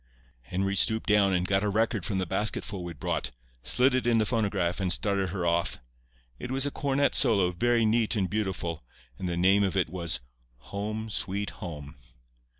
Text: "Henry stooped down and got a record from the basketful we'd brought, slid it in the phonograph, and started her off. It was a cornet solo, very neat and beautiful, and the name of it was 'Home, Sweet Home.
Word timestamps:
"Henry 0.41 0.75
stooped 0.75 1.07
down 1.07 1.31
and 1.31 1.47
got 1.47 1.63
a 1.63 1.69
record 1.69 2.05
from 2.07 2.17
the 2.17 2.25
basketful 2.25 2.83
we'd 2.83 2.99
brought, 2.99 3.29
slid 3.61 3.93
it 3.93 4.07
in 4.07 4.17
the 4.17 4.25
phonograph, 4.25 4.79
and 4.79 4.91
started 4.91 5.29
her 5.29 5.45
off. 5.45 5.77
It 6.39 6.49
was 6.49 6.65
a 6.65 6.71
cornet 6.71 7.13
solo, 7.13 7.51
very 7.51 7.85
neat 7.85 8.15
and 8.15 8.27
beautiful, 8.27 8.83
and 9.19 9.29
the 9.29 9.37
name 9.37 9.63
of 9.63 9.77
it 9.77 9.89
was 9.89 10.19
'Home, 10.71 11.11
Sweet 11.11 11.51
Home. 11.51 11.97